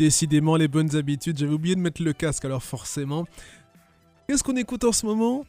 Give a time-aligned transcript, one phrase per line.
[0.00, 1.36] Décidément, les bonnes habitudes.
[1.36, 3.26] J'avais oublié de mettre le casque, alors forcément.
[4.26, 5.44] Qu'est-ce qu'on écoute en ce moment?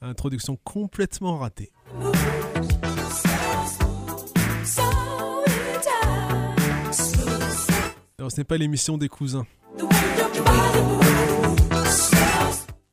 [0.00, 1.72] Introduction complètement ratée.
[8.20, 9.48] Alors, ce n'est pas l'émission des cousins.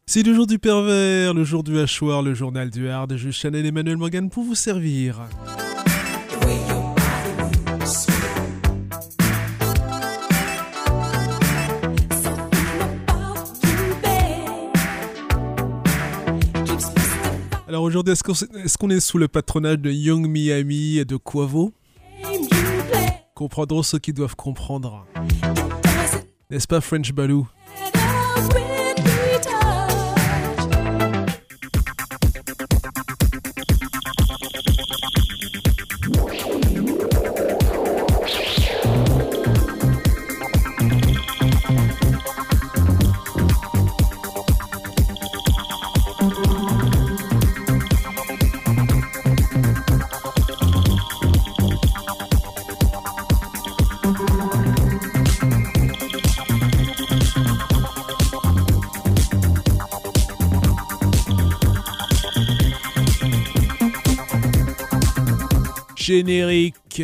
[0.08, 3.16] C'est le jour du pervers, le jour du hachoir, le journal du hard.
[3.16, 5.22] Je Chanel Emmanuel Morgan pour vous servir.
[17.84, 21.74] Aujourd'hui, est-ce qu'on est, sous le patronage de Young Miami et de Quavo?
[23.36, 25.06] Comprendront ceux qui doivent comprendre.
[26.50, 27.46] N'est-ce pas French Baloo
[66.04, 67.02] générique.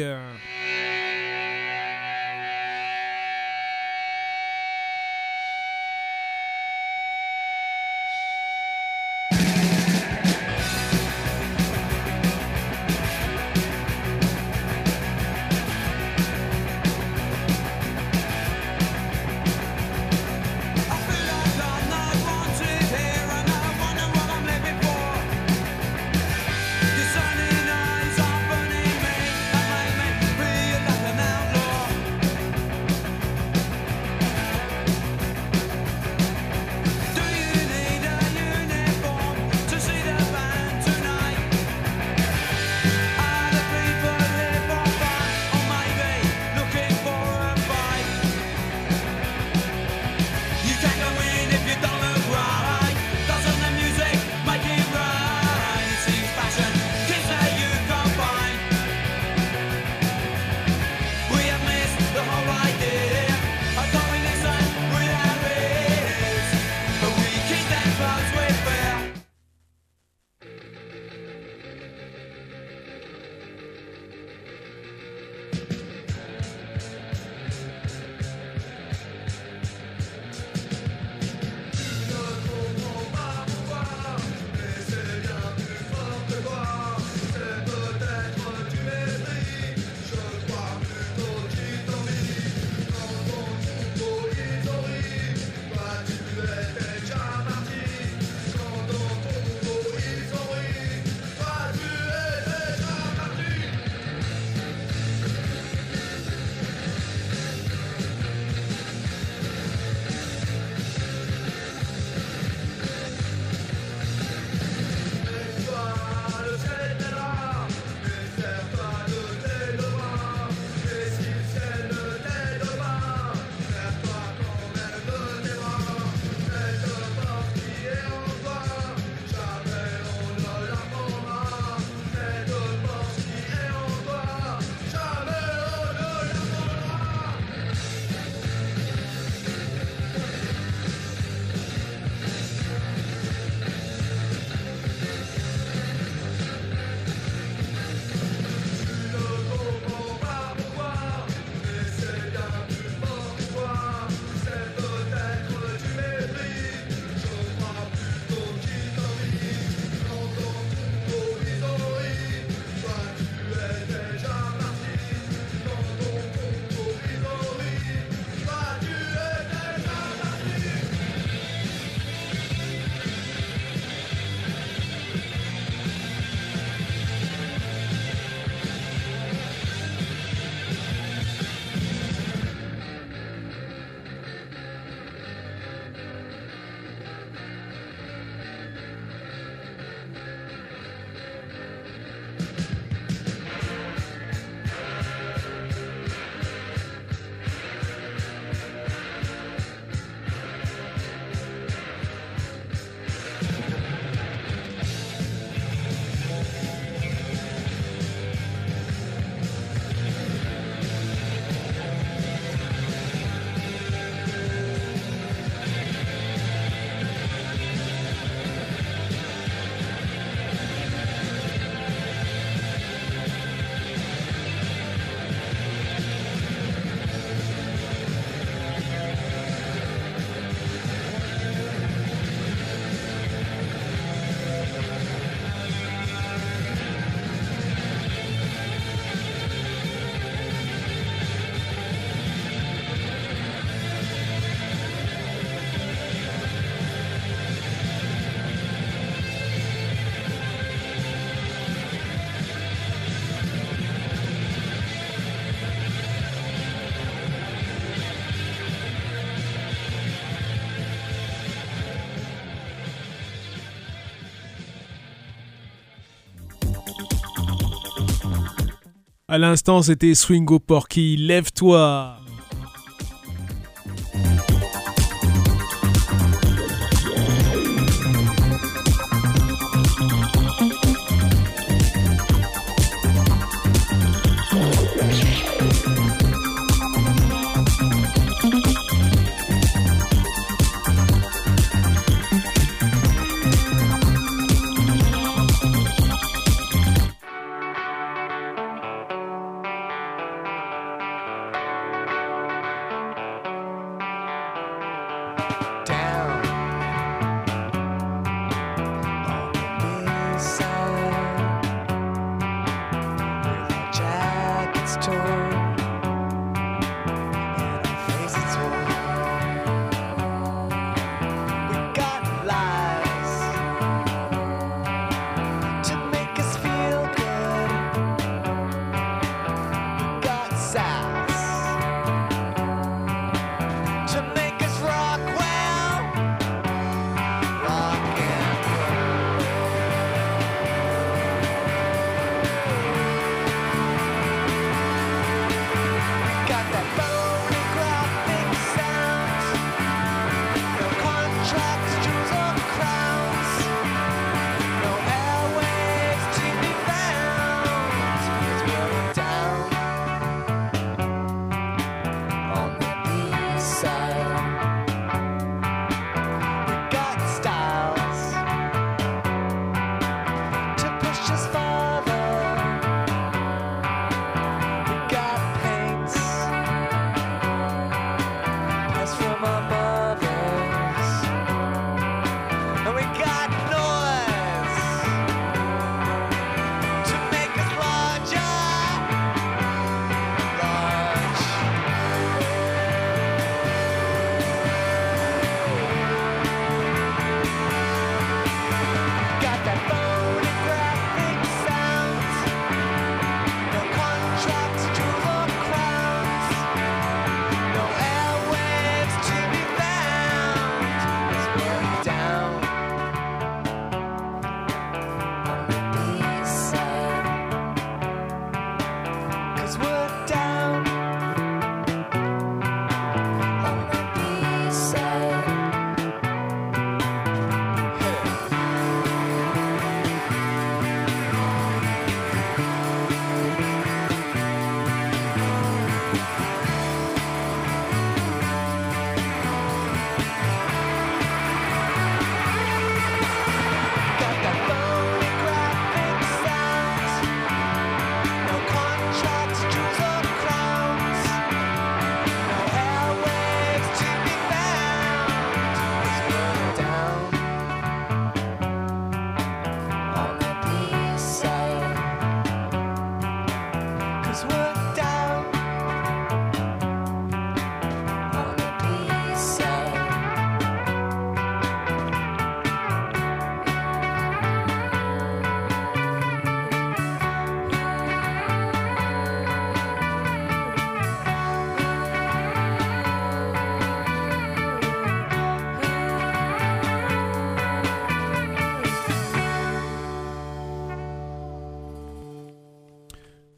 [269.31, 271.15] À l'instant, c'était Swingo Porky.
[271.15, 272.15] Lève-toi.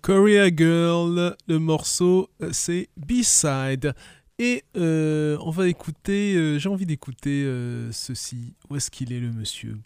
[0.01, 1.36] Korea Girl.
[1.48, 3.93] Le morceau, euh, c'est B-Side.
[4.39, 7.46] Et euh, on va écouter, euh, j'ai envie d'écouter
[7.91, 8.55] ceci.
[8.70, 9.77] Où est-ce qu'il est le monsieur?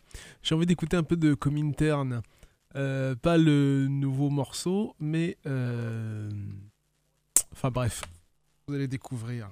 [0.41, 2.21] J'ai envie d'écouter un peu de Comintern.
[2.73, 5.37] pas le nouveau morceau, mais...
[7.51, 8.01] Enfin bref,
[8.67, 9.49] vous allez découvrir.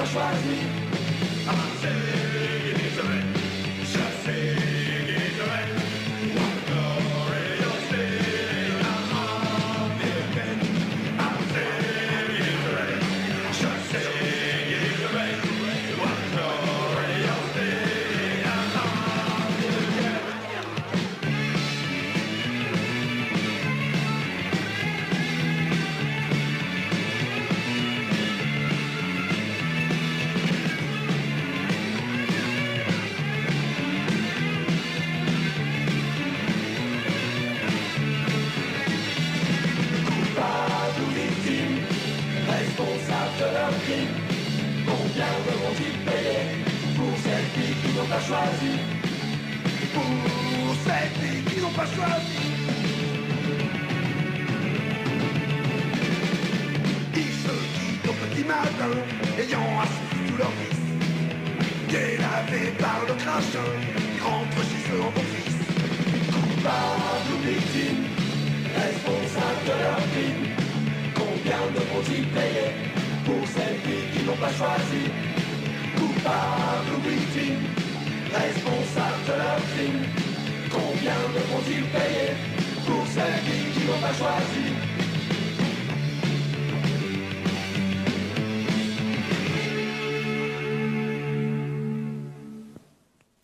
[0.00, 0.89] faz parte.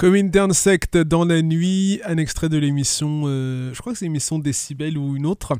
[0.07, 4.39] Coming Sect dans la nuit, un extrait de l'émission, euh, je crois que c'est l'émission
[4.39, 5.55] Décibel ou une autre.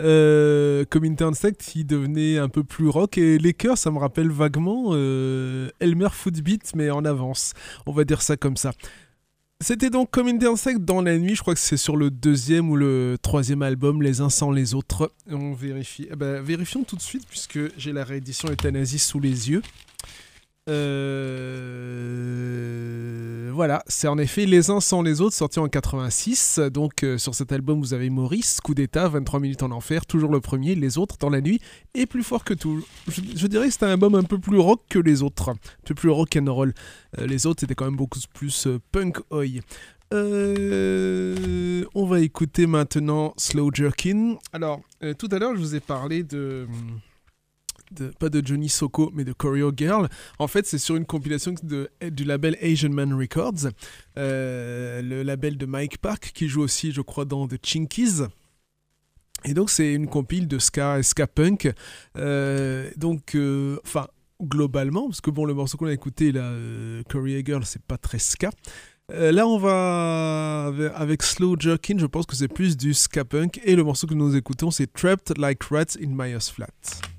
[0.00, 4.28] Euh, Coming Sect qui devenait un peu plus rock et les chœurs, ça me rappelle
[4.28, 7.52] vaguement euh, Elmer Footbeat, mais en avance.
[7.86, 8.72] On va dire ça comme ça.
[9.60, 12.74] C'était donc Coming Sect dans la nuit, je crois que c'est sur le deuxième ou
[12.74, 15.12] le troisième album, les uns sans les autres.
[15.30, 16.08] On vérifie.
[16.10, 19.62] Eh ben, vérifions tout de suite puisque j'ai la réédition Euthanasie sous les yeux.
[20.68, 22.30] Euh,
[23.52, 26.60] voilà, c'est en effet Les uns sans les autres, sorti en 86.
[26.72, 30.30] Donc euh, sur cet album, vous avez Maurice, Coup d'état, 23 minutes en enfer, toujours
[30.30, 31.60] le premier, les autres dans la nuit,
[31.94, 32.84] et plus fort que tout.
[33.08, 35.94] Je, dirais que c'était un album un peu plus rock que les autres, un peu
[35.94, 36.72] plus rock and roll.
[37.18, 39.46] Euh, les autres, c'était quand même beaucoup plus punk oi.
[40.12, 44.36] on va écouter maintenant Slow Jerkin.
[44.52, 44.80] Alors,
[45.18, 46.68] tout à l'heure, je vous ai parlé de
[48.18, 50.08] pas de Johnny Soko, mais de Choreo Girl.
[50.38, 53.68] En fait, c'est sur une compilation de, du label Asian Man Records,
[54.18, 58.22] euh, le label de Mike Park, qui joue aussi, je crois, dans The Chinkies.
[59.44, 61.72] Et donc, c'est une compile de ska et ska punk.
[62.16, 64.06] Euh, donc, euh, enfin,
[64.40, 66.52] globalement, parce que bon, le morceau qu'on a écouté, là,
[67.10, 68.50] Choreo Girl, c'est pas très ska.
[69.08, 73.60] là, on va avec Slow Jerkin, je pense que c'est plus du ska punk.
[73.64, 77.11] Et le morceau que nous écoutons, c'est Trapped Like Rats in Myers Flat.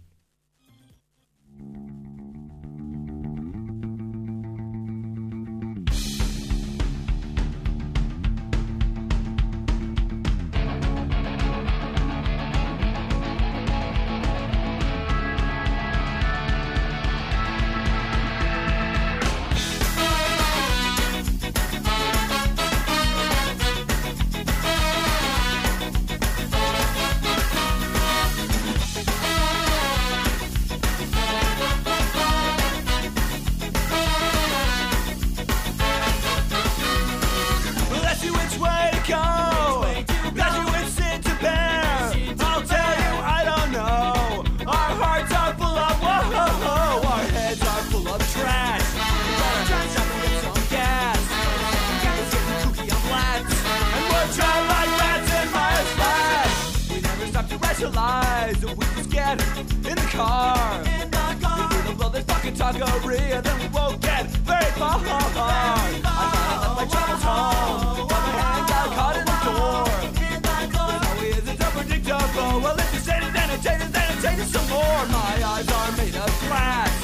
[59.37, 60.81] bed, in the car.
[60.81, 61.69] In the car.
[61.71, 64.99] We will blow this fucking and then we won't get very far.
[64.99, 65.49] Very far.
[65.49, 69.85] I thought I left my troubles home, but my hand got caught in the door.
[70.29, 70.93] In the door.
[71.03, 72.61] Now it isn't unpredictable.
[72.61, 75.01] Well, if you say it, then it changes, then it changes some more.
[75.07, 77.02] My eyes are made of glass.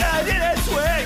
[0.00, 1.01] I did it, swear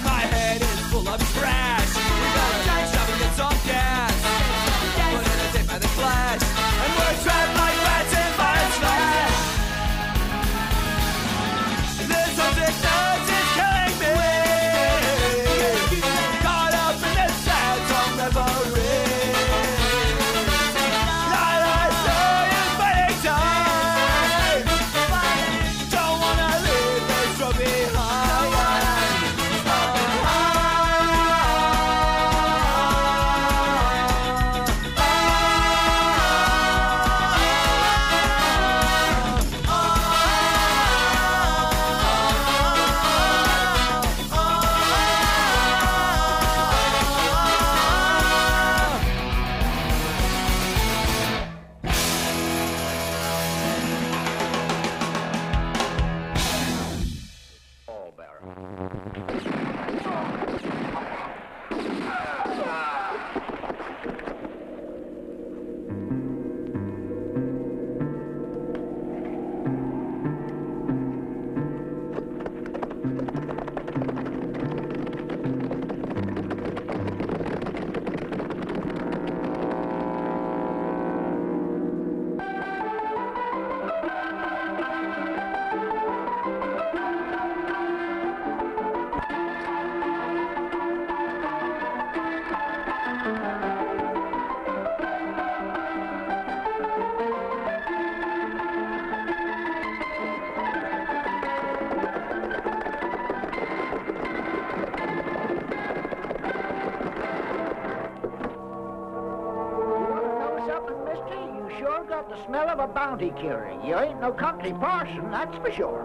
[113.16, 113.82] county curing.
[113.84, 115.95] You ain't no country parson, that's for sure.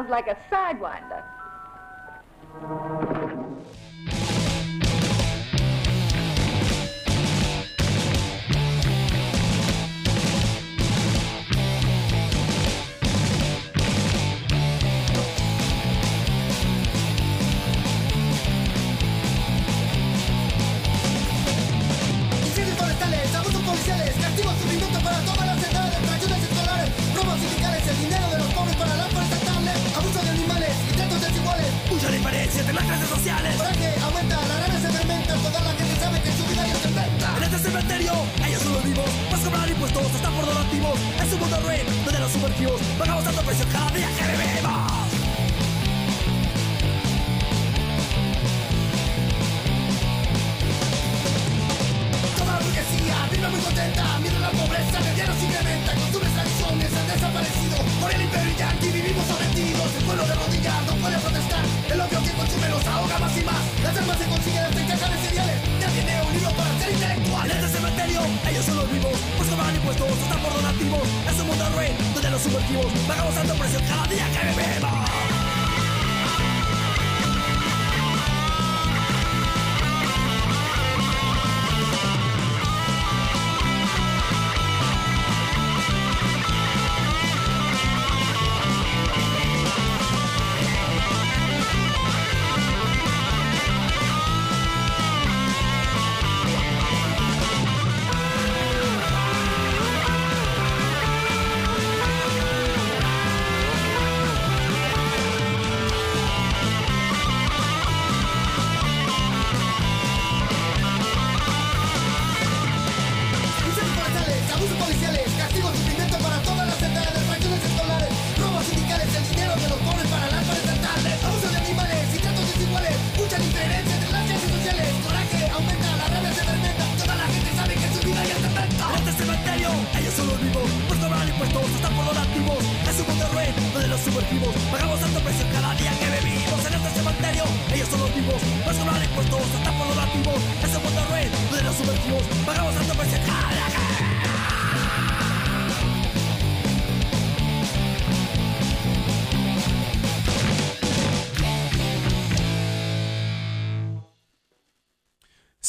[0.00, 1.09] sounds like a sad one.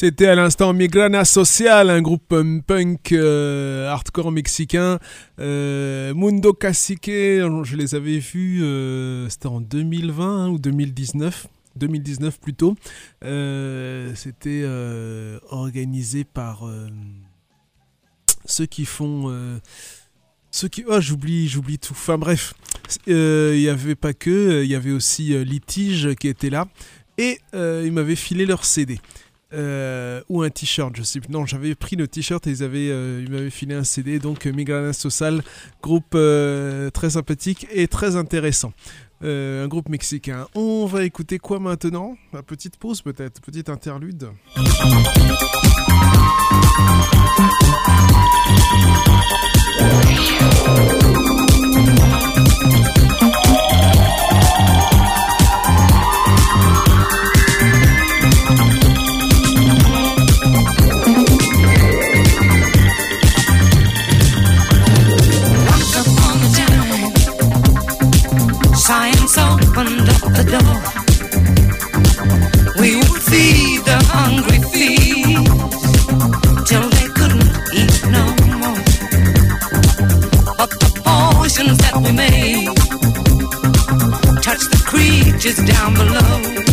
[0.02, 4.98] C'était à l'instant Migrana Social, un groupe um, punk euh, hardcore mexicain.
[5.38, 11.46] Euh, Mundo Cacique, je les avais vus, euh, c'était en 2020 hein, ou 2019.
[11.76, 12.76] 2019 plutôt.
[13.24, 16.88] Euh, c'était euh, organisé par euh,
[18.46, 19.26] ceux qui font.
[19.30, 19.60] euh,
[20.50, 20.84] ceux qui.
[20.88, 21.94] Oh, j'oublie, j'oublie tout.
[21.94, 22.56] Enfin bref,
[23.08, 26.68] Euh, il n'y avait pas que, il y avait aussi euh, Litige qui était là.
[27.20, 29.00] Et euh, ils m'avaient filé leur CD.
[29.54, 31.32] Euh, ou un t-shirt, je sais plus.
[31.32, 34.20] Non, j'avais pris le t-shirt et ils, avaient, euh, ils m'avaient filé un CD.
[34.20, 35.42] Donc, euh, Migrana Social,
[35.82, 38.74] groupe très sympathique et très intéressant.
[39.24, 40.48] Un groupe mexicain.
[40.56, 42.18] On va écouter quoi maintenant?
[42.34, 44.30] La petite pause peut-être, petite interlude.
[81.52, 82.68] Poisons that we made.
[84.42, 86.71] Touched the creatures down below,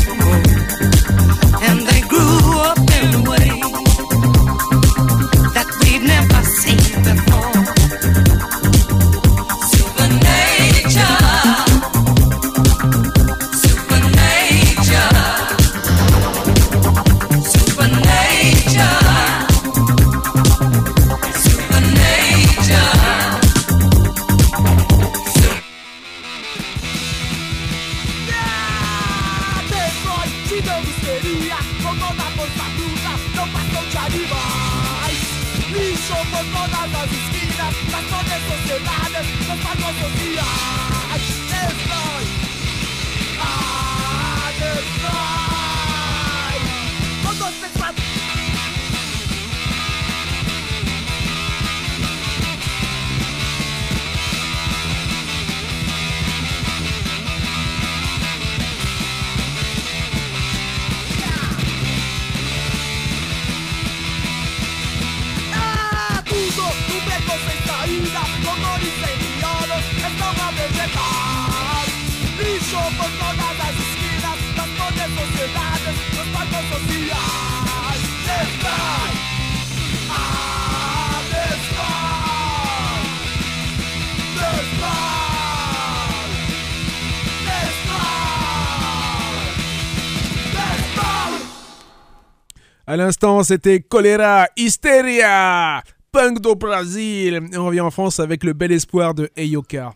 [92.89, 97.39] À l'instant, c'était Cholera Hysteria, punk do Brasil.
[97.53, 99.93] Et on revient en France avec le bel espoir de Eyoka.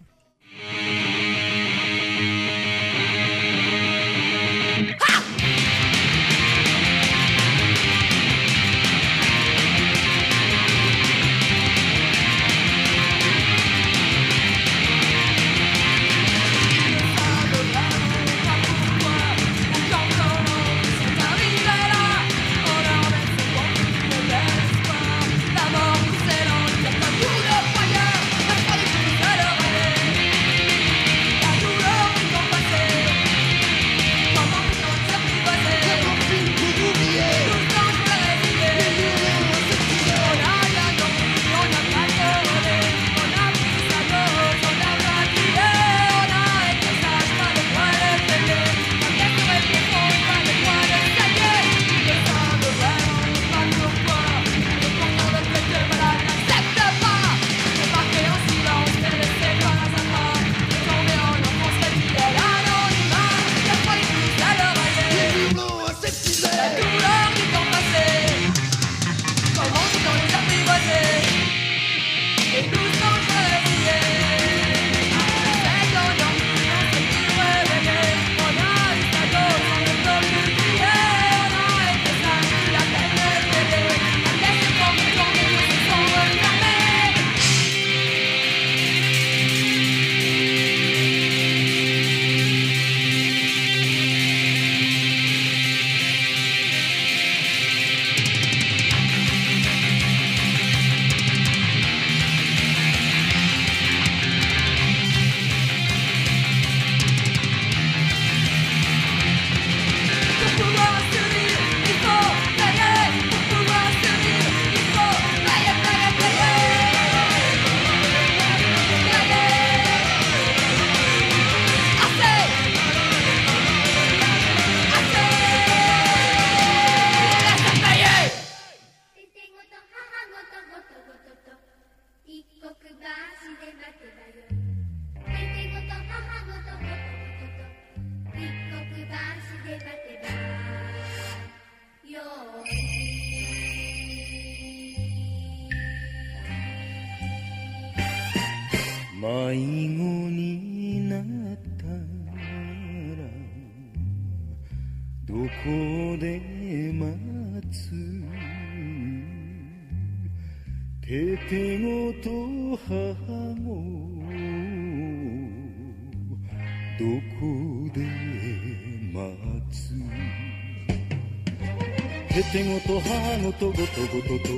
[172.87, 174.51] と母ごとごとごとと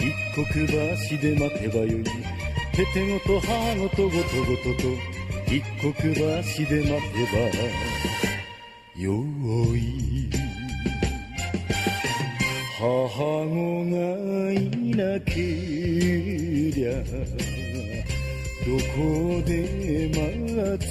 [0.00, 0.72] 一刻橋
[1.18, 2.04] で待てばよい。
[2.72, 4.88] ててごと母ごとごとごとと
[5.52, 7.38] 一刻橋で待てば
[8.96, 9.04] よ
[9.76, 9.78] い。
[12.78, 13.96] 母子が
[14.52, 14.54] い
[14.96, 16.88] なけりゃ
[18.64, 18.96] どこ
[19.44, 19.50] で
[20.14, 20.88] 待つ？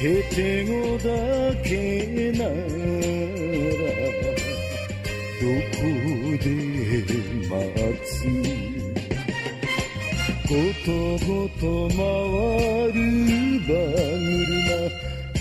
[0.00, 1.06] へてごだ
[1.64, 1.70] け
[2.32, 2.52] なら
[6.37, 6.49] で
[7.49, 7.53] 待
[8.05, 8.25] つ
[10.47, 10.53] ご
[10.85, 10.91] と
[11.25, 12.97] ごと回る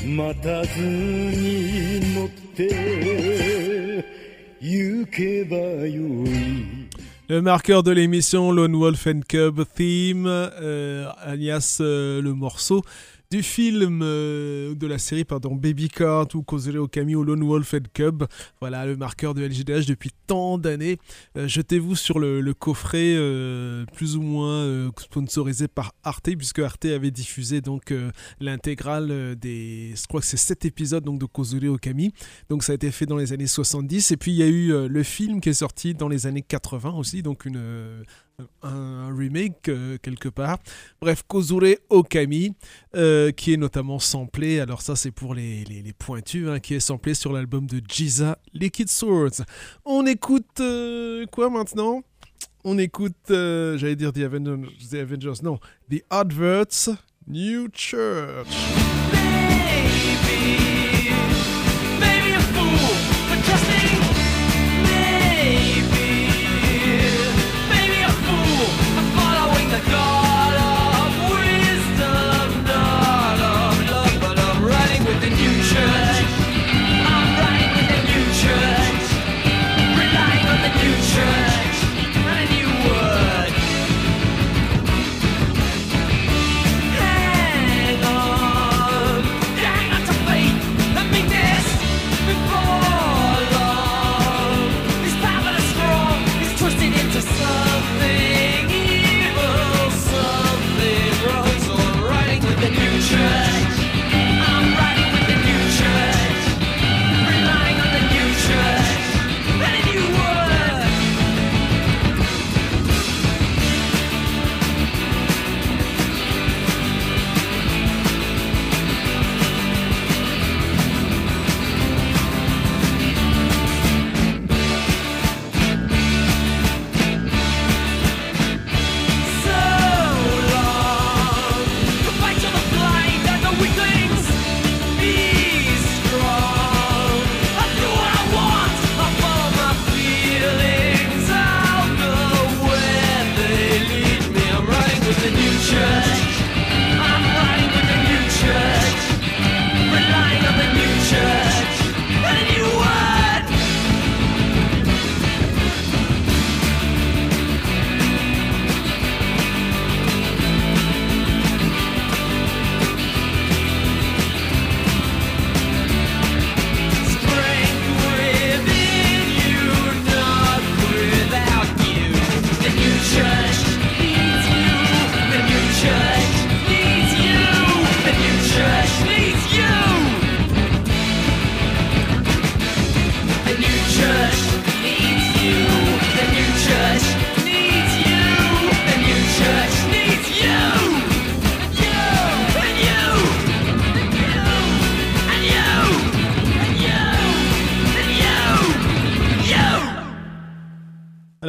[0.07, 4.05] 馬待たずに乗って
[4.61, 6.83] 行けばよい
[7.29, 12.83] Le marqueur de l'émission Lone Wolf and Cub Theme, euh, alias euh, le morceau
[13.30, 17.74] du film euh, de la série pardon Baby Cart ou Kozure Okami ou Lone Wolf
[17.74, 18.24] and Cub.
[18.62, 20.98] Voilà le marqueur de LGDH depuis tant d'années.
[21.38, 26.86] Euh, Jetez-vous sur le, coffret euh, plus ou moins euh, sponsorisé par Arte puisque Arte
[26.86, 27.94] avait diffusé donc
[28.40, 32.14] l'intégrale des je crois que c'est 7 épisodes donc de Kozure Okami.
[32.50, 34.88] Donc ça a été fait dans les années 70 et puis il y a eu
[34.88, 38.04] le film qui est sorti dans les années 80 aussi donc une
[38.62, 40.60] un, remake euh, quelque part.
[41.02, 42.54] Bref, Kozure Okami,
[42.96, 46.80] euh, qui est notamment samplé, alors ça c'est pour les, les, pointus, hein, qui est
[46.80, 49.42] samplé sur l'album de Jiza Liquid Swords.
[49.86, 52.04] On écoute euh, quoi maintenant?
[52.64, 56.90] On écoute, j'allais dire The Avengers, The Avengers, non, The Adverts,
[57.28, 59.07] New Church.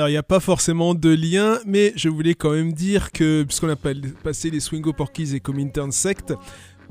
[0.08, 3.68] Il n'y a pas forcément de lien, mais je voulais quand même dire que, puisqu'on
[3.68, 3.92] a pas-
[4.22, 6.32] passé les Swingo Porkies et Comintern Sect,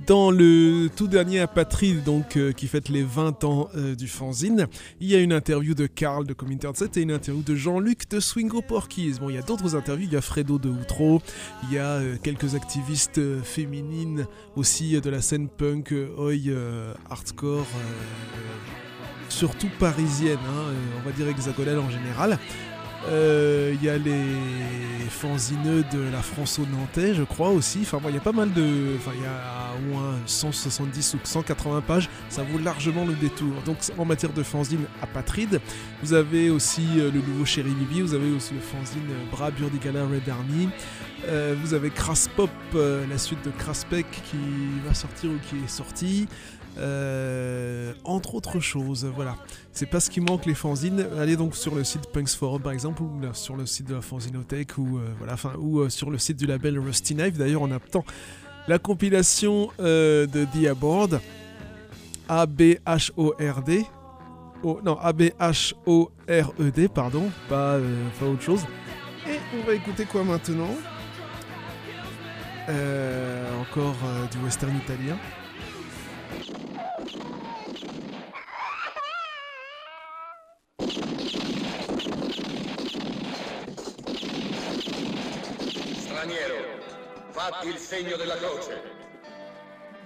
[0.06, 4.67] Dans le tout dernier Apatride, donc euh, qui fête les 20 ans euh, du fanzine,
[4.99, 8.08] il y a une interview de Karl de Comintern 7 et une interview de Jean-Luc
[8.12, 9.15] de Swingo Porkies.
[9.19, 11.19] Bon, il y a d'autres interviews, il y a Fredo de Outro,
[11.63, 16.34] il y a euh, quelques activistes féminines aussi de la scène punk, oi,
[17.10, 17.65] hardcore,
[19.30, 22.37] surtout parisienne, hein, on va dire hexagonale en général.
[23.10, 24.35] Euh, Il y a les
[25.10, 27.79] fanzineux de la France au Nantais, je crois aussi.
[27.81, 28.95] Enfin, il y a pas mal de.
[28.97, 32.10] Enfin, il y a au moins 170 ou 180 pages.
[32.29, 33.53] Ça vaut largement le détour.
[33.65, 35.62] Donc, en matière de fanzine apatride,
[36.03, 40.05] vous avez aussi euh, le nouveau Chéri Bibi, vous avez aussi le fanzine Bras Burdigala
[40.05, 40.69] Red Army.
[41.27, 44.37] Euh, vous avez Crass Pop, la suite de Crasspec qui
[44.85, 46.27] va sortir ou qui est sortie.
[48.03, 49.35] Entre autres choses, voilà.
[49.78, 51.06] C'est pas ce qui manque les fanzines.
[51.19, 54.02] Allez donc sur le site Punks Forum par exemple, ou sur le site de la
[54.02, 57.38] Fanzinothèque, ou euh, ou euh, sur le site du label Rusty Knife.
[57.38, 58.04] D'ailleurs, on attend
[58.67, 61.19] la compilation euh, de The Aboard,
[62.28, 63.86] A B H O R D.
[64.63, 67.78] Oh, non, A B H O R E D, pardon, pas,
[68.19, 68.65] pas autre chose.
[69.30, 70.73] Et on va écouter quoi maintenant?
[73.62, 73.96] Encore
[74.32, 75.17] du western italien.
[87.38, 88.81] Fatti il segno della croce.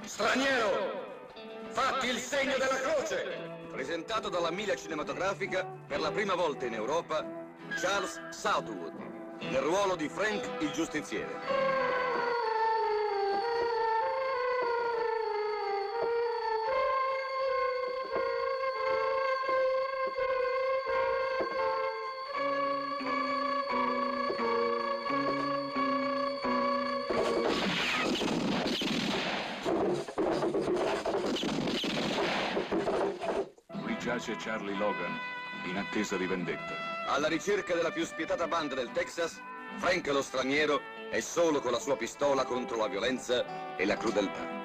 [0.04, 1.30] Straniero,
[1.70, 3.68] fatti il segno della croce.
[3.72, 7.26] Presentato dalla Mila Cinematografica per la prima volta in Europa,
[7.80, 8.94] Charles Southwood,
[9.44, 12.01] nel ruolo di Frank il giustiziere.
[34.72, 35.20] Charlie Logan,
[35.66, 36.74] in attesa di vendetta.
[37.08, 39.40] Alla ricerca della più spietata banda del Texas,
[39.78, 44.60] Frank lo straniero è solo con la sua pistola contro la violenza e la crudeltà.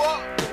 [0.00, 0.47] on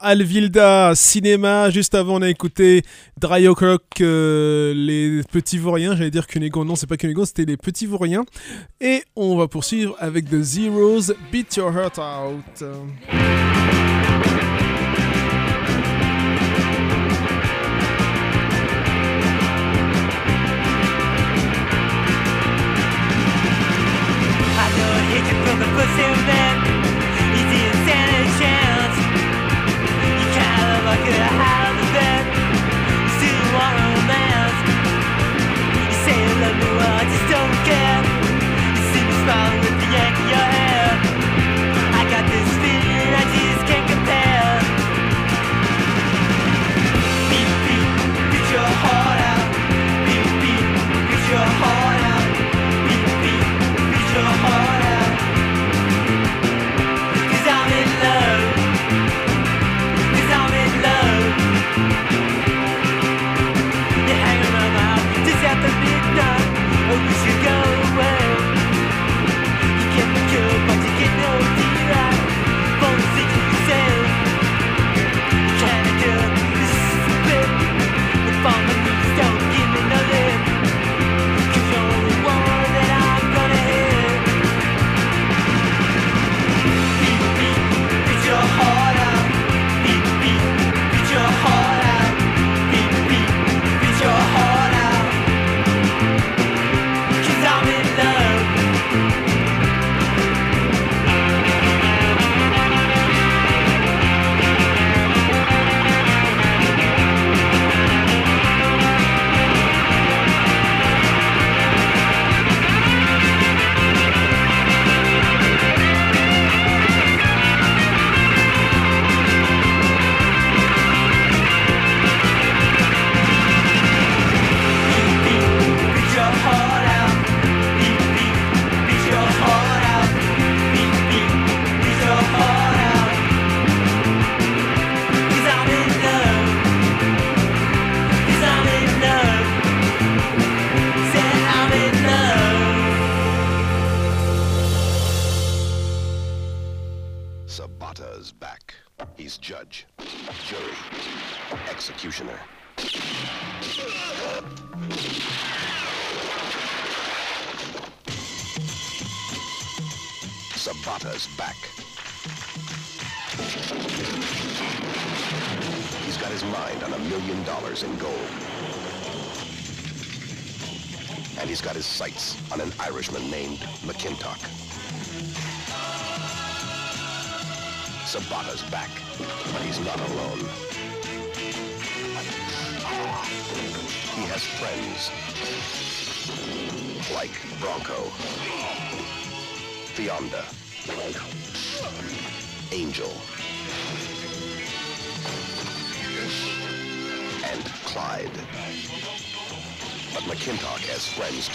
[0.00, 1.70] Alvilda Cinéma.
[1.70, 2.82] Juste avant, on a écouté
[3.20, 5.96] Dry O'Clock, euh, les petits vauriens.
[5.96, 6.64] J'allais dire Cunégon.
[6.64, 8.24] Non, c'est pas Cunégon, c'était les petits vauriens.
[8.80, 12.64] Et on va poursuivre avec The Zeros Beat Your Heart Out.
[36.80, 38.00] I just don't care.
[38.74, 39.57] You see me found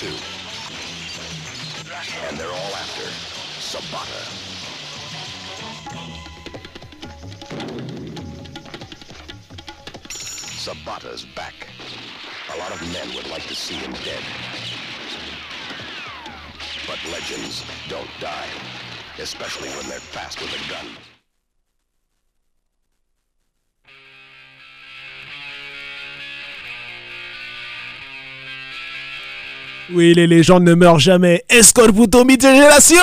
[0.04, 0.18] too.
[2.28, 3.08] And they're all after
[3.72, 4.24] Sabata.
[10.66, 11.54] Sabata's back.
[12.54, 14.24] A lot of men would like to see him dead.
[16.86, 18.50] But legends don't die,
[19.20, 21.13] especially when they're fast with a gun.
[29.94, 31.44] Oui, les légendes ne meurent jamais.
[31.50, 32.98] Escorbuto, mi génération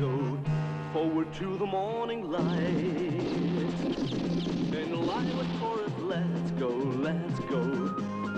[0.00, 0.38] go,
[0.92, 2.60] forward to the morning light.
[4.74, 7.88] In the lilac forest, let's go, let's go.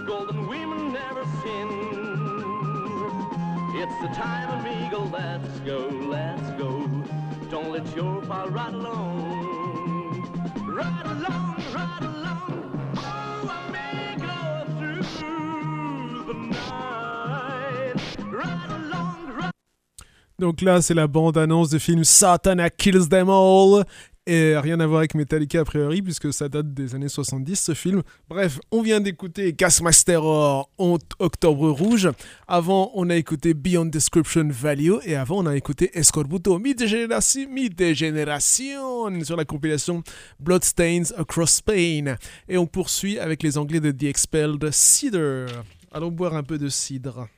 [0.06, 1.68] Golden women never sin.
[3.74, 6.86] It's the time of eagle, let's go, let's go.
[7.50, 10.22] Don't let your pal ride alone.
[10.64, 12.67] Ride along, ride along.
[20.38, 23.84] Donc là, c'est la bande-annonce du film Satana Kills Them All.
[24.24, 27.72] Et rien à voir avec Metallica a priori, puisque ça date des années 70, ce
[27.72, 28.02] film.
[28.28, 32.10] Bref, on vient d'écouter Gasmaster Terror en Octobre Rouge.
[32.46, 34.96] Avant, on a écouté Beyond Description Value.
[35.06, 40.02] Et avant, on a écouté Escorbuto Mi Degeneration sur la compilation
[40.38, 42.16] Bloodstains Across Spain.
[42.48, 45.48] Et on poursuit avec les Anglais de The Expelled Cedar.
[45.90, 47.28] Allons boire un peu de cidre.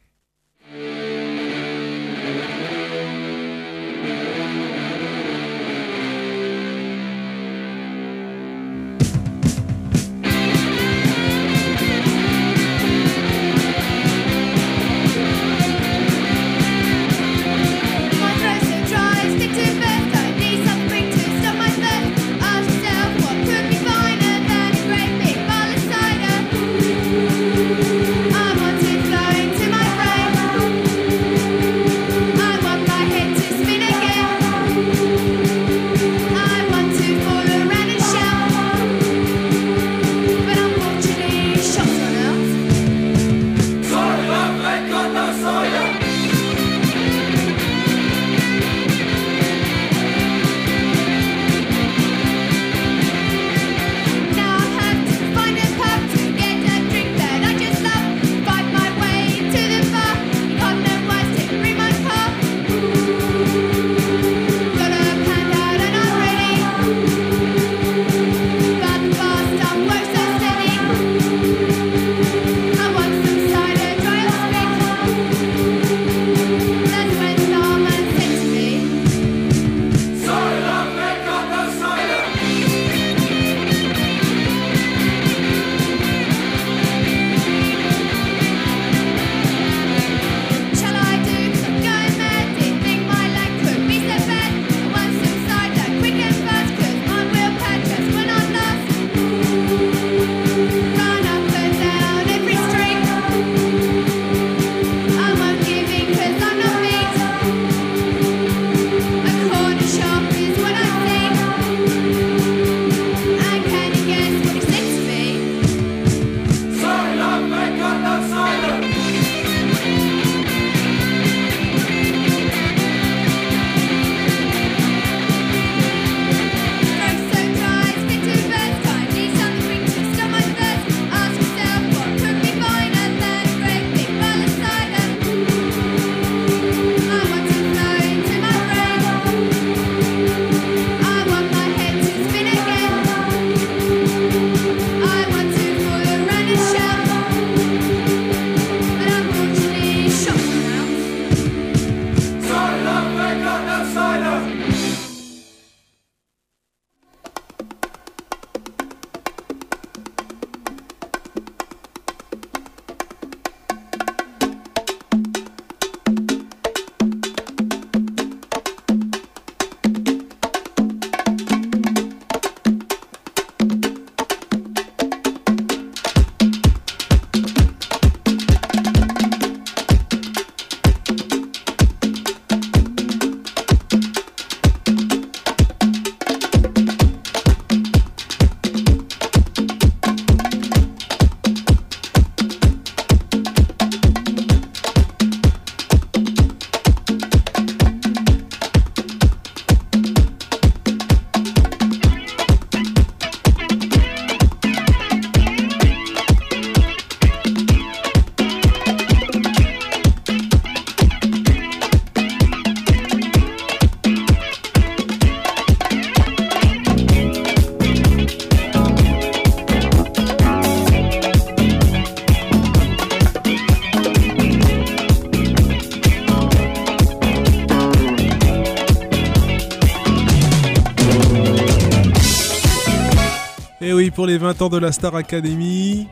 [234.41, 236.09] 20 ans de la Star Academy.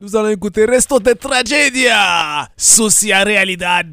[0.00, 3.86] Nous allons écouter Resto de Tragedia, Sucia Realidad.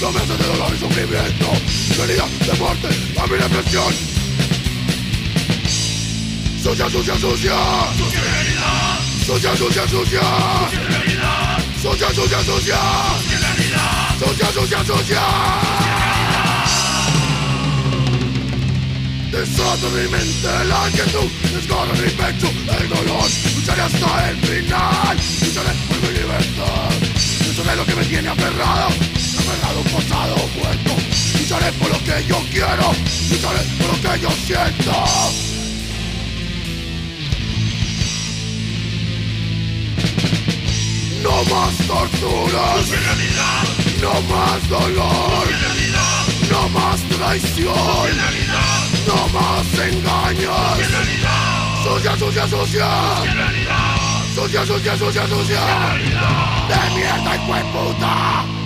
[0.00, 1.46] No me de dolor y sufrimiento.
[1.98, 2.88] Venida de muerte
[3.20, 3.92] a mi depresión.
[6.62, 7.56] Sucia, sucia, sucia.
[7.96, 8.98] Sucia realidad.
[9.26, 10.20] Sucia, sucia, sucia.
[10.70, 11.58] Sucia realidad.
[11.82, 12.78] Sucia, sucia, sucia.
[13.22, 14.18] Sucia realidad.
[14.18, 15.22] Sucia, sucia, sucia.
[19.30, 22.48] Desata mi mente la inquietud, desgarra mi pecho
[22.80, 26.90] el dolor Lucharé hasta el final, lucharé por mi libertad
[27.46, 28.90] Lucharé lo que me tiene aferrado,
[29.76, 30.92] un pasado muerto
[31.38, 32.92] Lucharé por lo que yo quiero,
[33.30, 34.92] lucharé por lo que yo siento
[41.22, 42.76] No más tortura,
[44.00, 45.48] no más dolor,
[46.48, 47.74] no más traición,
[49.06, 50.78] no más engaños.
[51.82, 52.88] Sucia, sucia, sucia.
[54.34, 55.60] Sucia, sucia, sucia, sucia.
[56.68, 58.57] De mierda y puta.